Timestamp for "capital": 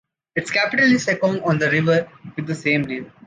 0.49-0.91